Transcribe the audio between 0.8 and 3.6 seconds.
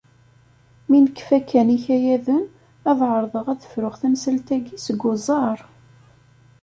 Mi nekfa kan ikayaden, ad ɛerḍeɣ